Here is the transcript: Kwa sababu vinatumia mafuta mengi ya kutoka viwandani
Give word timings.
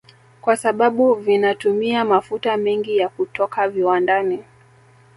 Kwa 0.41 0.57
sababu 0.57 1.13
vinatumia 1.13 2.05
mafuta 2.05 2.57
mengi 2.57 2.97
ya 2.97 3.09
kutoka 3.09 3.67
viwandani 3.69 4.43